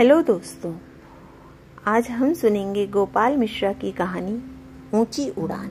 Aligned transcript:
Hello 0.00 0.22
दोस्तों, 0.22 0.72
आज 1.86 2.08
हम 2.10 2.32
सुनेंगे 2.34 2.86
गोपाल 2.86 3.36
मिश्रा 3.36 3.72
की 3.72 3.90
कहानी, 3.92 4.36
ऊँची 4.94 5.28
उड़ान। 5.30 5.68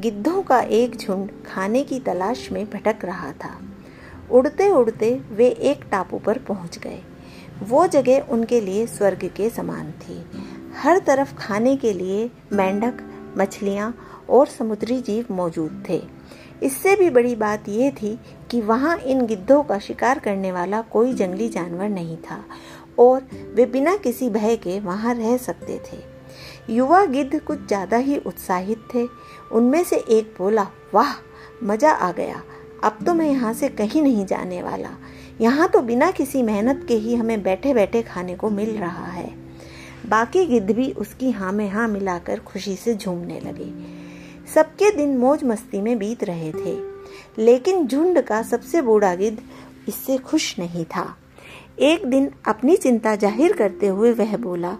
गिद्धों 0.00 0.42
का 0.42 0.60
एक 0.60 0.96
झुंड 0.96 1.30
खाने 1.46 1.82
की 1.84 2.00
तलाश 2.00 2.52
में 2.52 2.64
भटक 2.70 3.04
रहा 3.04 3.32
था। 3.32 3.56
उड़ते 4.30 4.68
उड़ते 4.68 5.10
वे 5.30 5.48
एक 5.48 5.84
टापू 5.90 6.18
पर 6.18 6.38
पहुँच 6.38 6.78
गए। 6.78 7.02
वो 7.62 7.86
जगह 7.86 8.26
उनके 8.30 8.60
लिए 8.60 8.86
स्वर्ग 8.86 9.24
के 9.36 9.50
समान 9.50 9.92
थी। 9.92 10.24
हर 10.76 10.98
तरफ़ 10.98 11.34
खाने 11.34 11.76
के 11.76 11.92
लिए 11.92 12.30
मेंढक, 12.52 13.02
मछलियाँ 13.38 13.94
और 14.30 14.46
समुद्री 14.46 15.00
जीव 15.00 15.26
मौजूद 15.30 15.84
थे। 15.88 16.02
इससे 16.62 16.94
भी 16.96 17.10
बड़ी 17.10 17.34
बात 17.36 17.68
यह 17.68 17.90
थी 17.90 18.18
कि 18.50 18.60
वहाँ 18.60 18.96
इन 18.98 19.26
गिद्धों 19.26 19.62
का 19.62 19.78
शिकार 19.78 20.18
करने 20.18 20.52
वाला 20.52 20.80
कोई 20.82 21.12
जंगली 21.12 21.48
जानवर 21.48 21.88
नहीं 21.88 22.16
था। 22.16 22.44
और 22.98 23.26
वे 23.54 23.66
बिना 23.66 23.96
किसी 23.96 24.28
भय 24.30 24.56
के 24.56 24.80
वहाँ 24.80 25.14
रह 25.14 25.36
सकते 25.36 25.80
थे। 25.92 25.98
युवा 26.70 27.04
गिद्ध 27.04 27.40
कुछ 27.40 27.66
ज़्यादा 27.66 27.96
ही 27.96 28.16
उत्साहित 28.16 28.88
थे। 28.94 29.06
उनमें 29.52 29.84
से 29.84 29.96
एक 29.96 30.34
बोला, 30.38 30.66
वाह, 30.94 31.14
मज़ा 31.62 31.90
आ 31.90 32.12
गया। 32.12 32.42
अब 32.84 32.98
तो 33.06 33.14
मैं 33.14 33.30
यहाँ 33.30 33.52
से 33.54 33.68
कहीं 33.68 34.02
नहीं 34.02 34.26
जाने 34.26 34.62
वाला। 34.62 34.90
यहाँ 35.40 35.68
तो 35.68 35.80
बिना 35.80 36.10
किसी 36.10 36.42
मेहनत 36.42 36.84
के 36.88 36.94
ही 36.94 37.14
हमें 37.14 37.42
बैठे 37.42 37.74
बैठे 37.74 38.02
खाने 38.02 38.34
को 38.34 38.50
मिल 38.50 38.70
रहा 38.70 39.06
है। 39.06 39.30
बाकी 40.08 40.44
गिद्ध 40.46 40.70
भी 40.70 40.92
उसकी 40.92 41.30
हाँ 41.30 41.52
में 41.52 41.68
हाँ 41.70 41.88
मिलाकर 41.88 42.38
खुशी 42.38 42.76
से 42.76 42.94
झूमने 42.94 43.40
लगे। 43.40 43.72
सबके 44.54 44.90
दिन 44.90 45.16
मौज 45.18 45.44
मस्ती 45.44 45.80
में 45.80 45.98
बीत 45.98 46.24
रहे 46.24 46.52
थे। 46.52 46.76
लेकिन 47.38 47.86
झुंड 47.86 48.20
का 48.20 48.42
सबसे 48.42 48.82
बूढ़ा 48.82 49.14
गिद्ध 49.14 49.38
इससे 49.88 50.18
खुश 50.18 50.58
नहीं 50.58 50.84
था। 50.84 51.16
एक 51.80 52.06
दिन 52.06 52.30
अपनी 52.48 52.76
चिंता 52.76 53.14
ज़ाहिर 53.16 53.52
करते 53.52 53.86
हुए 53.86 54.12
वह 54.12 54.36
बोला, 54.36 54.76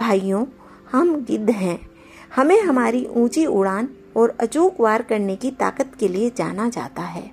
भाइयों, 0.00 0.44
हम 0.92 1.14
गिद्ध 1.24 1.50
हैं। 1.50 1.78
हमें 2.36 2.60
हमारी 2.60 3.04
ऊँची 3.06 3.46
उड़ान 3.46 3.88
और 4.16 4.36
अचूक 4.40 4.80
वार 4.80 5.02
करने 5.02 5.36
की 5.36 5.50
ताकत 5.50 5.92
के 6.00 6.08
लिए 6.08 6.30
जाना 6.36 6.68
जाता 6.68 7.02
है। 7.02 7.30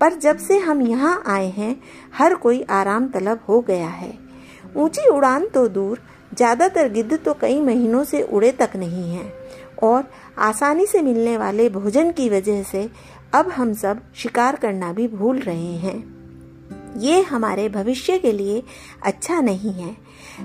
पर 0.00 0.14
जब 0.14 0.36
से 0.36 0.58
हम 0.58 0.82
यहाँ 0.82 1.22
आए 1.26 1.48
हैं, 1.50 1.74
हर 2.14 2.34
कोई 2.34 2.62
आराम 2.62 3.08
तलब 3.08 3.40
हो 3.48 3.60
गया 3.60 3.88
है। 3.88 4.12
ऊँची 4.76 5.08
उड़ान 5.08 5.46
तो 5.46 5.66
दूर, 5.68 5.98
ज़्यादातर 6.34 6.88
गिद्ध 6.88 7.18
तो 7.18 7.34
कई 7.34 7.60
महीनों 7.60 8.04
से 8.04 8.22
उड़े 8.22 8.52
तक 8.52 8.76
नहीं 8.76 9.10
हैं। 9.10 9.32
और 9.82 10.04
आसानी 10.38 10.86
से 10.86 11.02
मिलने 11.02 11.36
वाले 11.36 11.68
भोजन 11.68 12.10
की 12.12 12.28
वजह 12.28 12.62
से 12.62 12.88
अब 13.34 13.48
हम 13.48 13.72
सब 13.74 14.00
शिकार 14.14 14.56
करना 14.56 14.92
भी 14.92 15.08
भूल 15.08 15.38
रहे 15.38 15.74
हैं। 15.76 16.17
ये 16.96 17.20
हमारे 17.22 17.68
भविष्य 17.68 18.18
के 18.18 18.32
लिए 18.32 18.62
अच्छा 19.02 19.40
नहीं 19.40 19.72
है। 19.72 19.96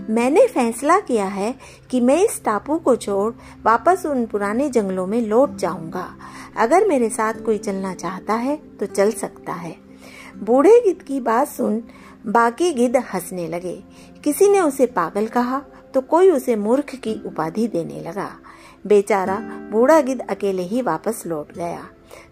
मैंने 0.10 0.46
फैसला 0.48 1.00
किया 1.00 1.26
है 1.26 1.54
कि 1.92 2.00
मैं 2.02 2.18
इस 2.22 2.44
टापू 2.46 2.78
को 2.78 2.96
छोड़ 2.96 3.34
वापस 3.64 4.06
उन 4.06 4.26
पुराने 4.26 4.70
जंगलों 4.70 5.06
में 5.08 5.20
लौट 5.22 5.56
जाऊँगा। 5.56 6.08
अगर 6.58 6.88
मेरे 6.88 7.10
साथ 7.10 7.42
कोई 7.46 7.58
चलना 7.58 7.94
चाहता 7.96 8.34
है 8.34 8.56
तो 8.80 8.86
चल 8.86 9.12
सकता 9.12 9.54
है। 9.54 9.76
बूढ़े 10.38 10.80
गिद्ध 10.82 11.02
की 11.02 11.20
बात 11.20 11.48
सुन 11.48 11.82
बाकी 12.28 12.72
गिद्ध 12.74 12.96
हंसने 13.14 13.48
लगे। 13.48 13.76
किसी 14.24 14.48
ने 14.50 14.60
उसे 14.60 14.86
पागल 14.86 15.28
कहा 15.28 15.62
तो 15.94 16.02
कोई 16.02 16.30
उसे 16.32 16.56
मूर्ख 16.56 16.96
की 16.96 17.14
उपाधि 17.26 17.68
देने 17.68 18.00
लगा। 18.02 18.30
बेचारा 18.86 19.36
बूढ़ा 19.72 20.00
गिद्ध 20.02 20.22
अकेले 20.22 20.64
ही 20.64 20.82
वापस 20.82 21.24
लौट 21.28 21.54
गया। 21.54 21.88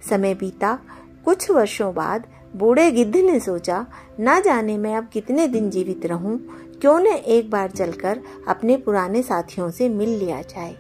समय 0.10 0.34
बीता 0.34 0.78
कुछ 1.26 1.50
वर्षों 1.52 1.94
बाद 1.94 2.28
बूढ़े 2.56 2.90
गिद्ध 2.92 3.16
ने 3.16 3.40
सोचा, 3.40 3.86
ना 4.20 4.40
जाने 4.40 4.78
मैं 4.78 4.96
अब 4.96 5.10
कितने 5.14 5.48
दिन 5.48 5.70
जीवित 5.70 6.06
रहूँ, 6.06 6.38
क्यों 6.82 7.00
न 7.00 7.08
एक 7.08 7.50
बार 7.50 7.72
चलकर 7.72 8.22
अपने 8.48 8.78
पुराने 8.78 9.22
साथियों 9.24 9.70
से 9.72 9.90
मिल 9.90 10.10
लिया 10.10 10.42
जाए? 10.42 10.76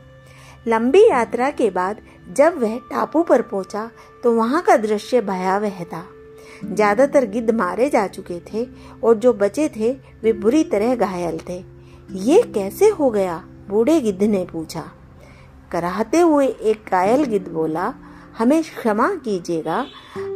लंबी 0.68 1.07
यात्रा 1.09 1.50
के 1.51 1.69
बाद 1.69 2.01
जब 2.34 2.57
वह 2.57 2.78
टापू 2.91 3.24
पर 3.24 3.41
पहुँचा 3.41 3.90
तो 4.24 4.34
वहाँ 4.34 4.62
का 4.62 4.75
दृश्य 4.78 5.22
भयावह 5.22 5.84
था। 5.84 6.03
ज़्यादातर 6.66 7.25
गिद्ध 7.25 7.51
मारे 7.51 7.90
जा 7.90 8.06
चुके 8.07 8.40
थे 8.53 8.66
और 9.03 9.16
जो 9.16 9.34
बचे 9.34 9.69
थे, 9.69 9.91
वे 10.24 10.34
बुरी 10.34 10.63
तरह 10.63 10.96
घायल 10.96 11.40
थे। 11.50 11.63
ये 12.19 12.41
कैसे 12.53 12.90
हो 12.90 13.09
गया? 13.09 13.44
बूढ़े 13.69 14.00
गिद्ध 14.01 14.24
ने 14.24 14.46
पूछा। 14.46 14.84
कराहते 15.72 16.19
हुए 16.19 16.47
एक 16.47 16.90
घायल 16.91 17.24
गिद्ध 17.24 17.47
बोला 17.47 17.94
हमें 18.41 18.62
क्षमा 18.63 19.07
कीजिएगा। 19.16 19.85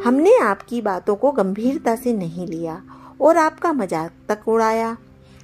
हमने 0.03 0.35
आपकी 0.39 0.81
बातों 0.81 1.15
को 1.15 1.31
गंभीरता 1.31 1.95
से 1.95 2.11
नहीं 2.13 2.45
लिया 2.47 2.81
और 3.21 3.37
आपका 3.37 3.71
मज़ाक 3.73 4.11
तक 4.29 4.47
उड़ाया। 4.47 4.95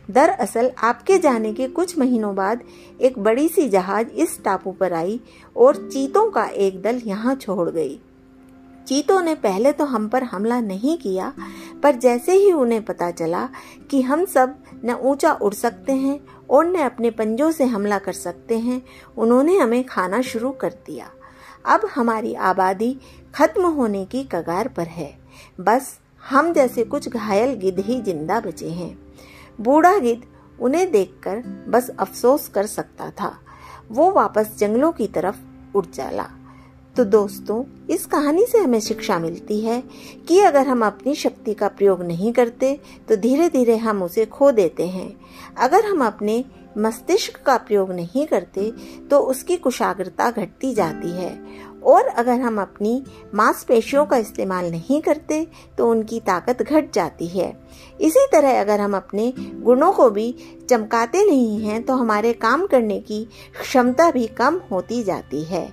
दरअसल 0.09 0.69
आपके 0.79 1.17
जाने 1.17 1.53
के 1.53 1.67
कुछ 1.69 1.97
महीनों 1.99 2.33
बाद 2.35 2.61
एक 3.01 3.17
बड़ी 3.19 3.47
सी 3.47 3.67
जहाज़ 3.69 4.07
इस 4.15 4.37
टापू 4.45 4.71
पर 4.71 4.93
आई 4.93 5.19
और 5.55 5.75
चीतों 5.87 6.29
का 6.31 6.45
एक 6.45 6.81
दल 6.81 7.01
यहाँ 7.05 7.35
छोड़ 7.35 7.69
गई। 7.69 7.99
चीतों 8.87 9.21
ने 9.21 9.33
पहले 9.37 9.71
तो 9.71 9.85
हम 9.85 10.07
पर 10.09 10.23
हमला 10.23 10.59
नहीं 10.61 10.97
किया, 10.97 11.31
पर 11.83 11.95
जैसे 11.95 12.33
ही 12.33 12.51
उन्हें 12.51 12.83
पता 12.85 13.09
चला 13.11 13.47
कि 13.91 14.01
हम 14.01 14.25
सब 14.25 14.55
न 14.85 14.97
ऊँचा 15.01 15.31
उड़ 15.33 15.53
सकते 15.53 15.93
हैं 15.93 16.19
और 16.49 16.65
न 16.67 16.79
अपने 16.81 17.11
पंजों 17.11 17.51
से 17.51 17.65
हमला 17.65 17.97
कर 17.99 18.13
सकते 18.13 18.59
हैं, 18.59 18.81
उन्होंने 19.17 19.57
हमें 19.57 19.83
खाना 19.85 20.21
शुरू 20.23 20.51
कर 20.51 20.73
दिया। 20.85 21.09
अब 21.65 21.87
हमारी 21.95 22.33
आबादी 22.33 22.95
खत्म 23.35 23.67
होने 23.69 24.05
की 24.05 24.23
कगार 24.31 24.67
पर 24.67 24.87
है। 24.89 25.13
बस 25.59 25.97
हम 26.23 26.51
जैसे 26.53 26.83
कुछ 26.85 27.07
घायल 27.09 27.53
गिद्ध 27.55 27.79
ही 27.79 28.01
ज़िंदा 28.01 28.39
बचे 28.39 28.69
हैं। 28.69 28.97
बूढ़ा 29.61 29.97
गिद्ध 29.97 30.21
उन्हें 30.59 30.91
देखकर 30.91 31.43
बस 31.69 31.89
अफसोस 31.89 32.47
कर 32.47 32.65
सकता 32.67 33.09
था। 33.11 33.33
वो 33.91 34.11
वापस 34.11 34.55
जंगलों 34.57 34.91
की 34.91 35.07
तरफ़ 35.07 35.75
उड़ 35.75 35.85
चला 35.85 36.29
तो 36.95 37.03
दोस्तों, 37.05 37.63
इस 37.89 38.05
कहानी 38.05 38.45
से 38.45 38.57
हमें 38.57 38.79
शिक्षा 38.79 39.17
मिलती 39.19 39.59
है 39.61 39.81
कि 40.27 40.39
अगर 40.39 40.67
हम 40.67 40.85
अपनी 40.85 41.13
शक्ति 41.15 41.53
का 41.53 41.67
प्रयोग 41.67 42.01
नहीं 42.03 42.31
करते 42.33 42.73
तो 43.09 43.15
धीरे 43.17 43.47
धीरे 43.49 43.77
हम 43.77 44.01
उसे 44.03 44.25
खो 44.27 44.51
देते 44.51 44.87
हैं। 44.87 45.13
अगर 45.57 45.85
हम 45.85 46.05
अपने 46.05 46.43
मस्तिष्क 46.77 47.41
का 47.43 47.57
प्रयोग 47.57 47.91
नहीं 47.91 48.25
करते 48.27 48.71
तो 49.11 49.19
उसकी 49.21 49.57
कुशाग्रता 49.57 50.29
घटती 50.31 50.73
जाती 50.73 51.11
है। 51.11 51.31
और 51.83 52.07
अगर 52.07 52.39
हम 52.41 52.61
अपनी 52.61 53.03
मांसपेशियों 53.35 54.05
का 54.05 54.17
इस्तेमाल 54.17 54.69
नहीं 54.71 55.01
करते 55.01 55.45
तो 55.77 55.89
उनकी 55.91 56.19
ताकत 56.19 56.61
घट 56.61 56.91
जाती 56.93 57.27
है। 57.27 57.51
इसी 58.01 58.25
तरह 58.31 58.59
अगर 58.61 58.79
हम 58.79 58.95
अपने 58.95 59.33
गुणों 59.37 59.91
को 59.91 60.09
भी 60.09 60.33
चमकाते 60.69 61.25
नहीं 61.25 61.59
हैं 61.59 61.81
तो 61.83 61.93
हमारे 61.93 62.33
काम 62.33 62.65
करने 62.67 62.99
की 62.99 63.23
क्षमता 63.61 64.09
भी 64.11 64.27
कम 64.27 64.61
होती 64.71 65.03
जाती 65.03 65.43
है। 65.43 65.67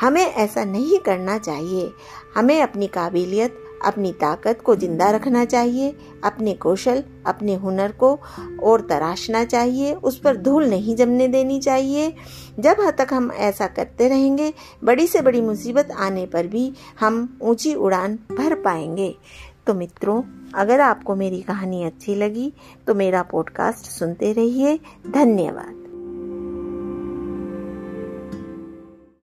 हमें 0.00 0.24
ऐसा 0.24 0.64
नहीं 0.64 0.98
करना 0.98 1.38
चाहिए। 1.38 1.90
हमें 2.36 2.60
अपनी 2.62 2.86
काबिलियत 2.86 3.58
अपनी 3.84 4.12
ताकत 4.12 4.60
को 4.64 4.74
ज़िंदा 4.76 5.10
रखना 5.10 5.44
चाहिए, 5.44 5.94
अपने 6.24 6.52
कौशल, 6.54 7.02
अपने 7.26 7.54
हुनर 7.54 7.92
को 7.92 8.18
और 8.62 8.80
तराशना 8.80 9.44
चाहिए, 9.44 9.92
उस 9.94 10.18
पर 10.18 10.36
धूल 10.36 10.68
नहीं 10.70 10.96
जमने 10.96 11.28
देनी 11.28 11.58
चाहिए। 11.60 12.14
जब 12.60 12.80
हद 12.80 12.94
तक 12.98 13.12
हम 13.12 13.30
ऐसा 13.32 13.66
करते 13.66 14.08
रहेंगे, 14.08 14.52
बड़ी 14.84 15.06
से 15.06 15.22
बड़ी 15.22 15.40
मुसीबत 15.40 15.90
आने 15.90 16.26
पर 16.26 16.46
भी 16.46 16.72
हम 17.00 17.38
ऊँची 17.42 17.74
उड़ान 17.74 18.18
भर 18.32 18.54
पाएँगे। 18.54 19.14
तो 19.66 19.74
मित्रों, 19.74 20.22
अगर 20.54 20.80
आपको 20.80 21.14
मेरी 21.16 21.40
कहानी 21.42 21.84
अच्छी 21.84 22.14
लगी 22.14 22.52
तो 22.86 22.94
मेरा 22.94 23.22
पॉडकास्ट 23.22 23.90
सुनते 23.90 24.32
रहिए। 24.32 24.78
धन्यवाद। 25.08 25.81